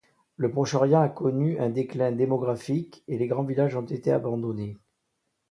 Le 0.35 0.49
Proche-Orient 0.49 0.99
a 1.01 1.09
connu 1.09 1.59
un 1.59 1.69
déclin 1.69 2.11
démographique 2.11 3.03
et 3.07 3.19
les 3.19 3.27
grands 3.27 3.43
villages 3.43 3.75
ont 3.75 3.85
été 3.85 4.11
abandonnés. 4.11 4.79